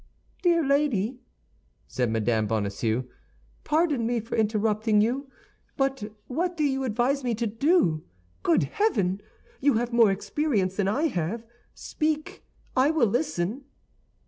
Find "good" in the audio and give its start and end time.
8.41-8.63